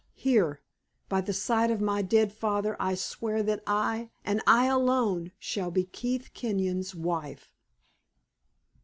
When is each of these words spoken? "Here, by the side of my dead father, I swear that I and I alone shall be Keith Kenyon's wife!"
"Here, 0.15 0.61
by 1.09 1.21
the 1.21 1.31
side 1.31 1.69
of 1.69 1.79
my 1.79 2.01
dead 2.01 2.33
father, 2.33 2.75
I 2.79 2.95
swear 2.95 3.43
that 3.43 3.61
I 3.67 4.09
and 4.25 4.41
I 4.47 4.65
alone 4.65 5.31
shall 5.37 5.69
be 5.69 5.83
Keith 5.83 6.31
Kenyon's 6.33 6.95
wife!" 6.95 7.53